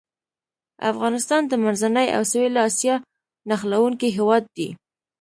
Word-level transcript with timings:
افغانستان 0.91 1.41
د 1.47 1.53
منځنۍ 1.63 2.07
او 2.15 2.21
سویلي 2.31 2.61
اسیا 2.67 2.95
نښلوونکی 3.49 4.09
هېواد 4.17 4.43
دی. 4.57 4.69